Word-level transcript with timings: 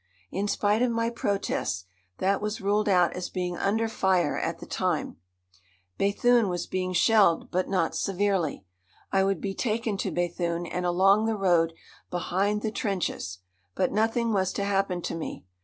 In 0.31 0.47
spite 0.47 0.81
of 0.81 0.89
my 0.89 1.11
protests, 1.11 1.85
that 2.17 2.41
was 2.41 2.59
ruled 2.59 2.89
out 2.89 3.13
as 3.13 3.29
being 3.29 3.55
under 3.55 3.87
fire 3.87 4.35
at 4.35 4.57
the 4.57 4.65
time. 4.65 5.17
Béthune 5.99 6.49
was 6.49 6.65
being 6.65 6.91
shelled, 6.91 7.51
but 7.51 7.69
not 7.69 7.93
severely. 7.95 8.65
I 9.11 9.23
would 9.23 9.39
be 9.39 9.53
taken 9.53 9.97
to 9.97 10.11
Béthune 10.11 10.67
and 10.71 10.87
along 10.87 11.25
the 11.27 11.37
road 11.37 11.73
behind 12.09 12.63
the 12.63 12.71
trenches. 12.71 13.41
But 13.75 13.91
nothing 13.91 14.33
was 14.33 14.51
to 14.53 14.63
happen 14.63 15.03
to 15.03 15.13
me. 15.13 15.45